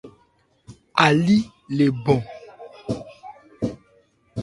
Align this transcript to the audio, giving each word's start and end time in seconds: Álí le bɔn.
Álí 1.05 1.37
le 1.77 1.85
bɔn. 2.03 2.21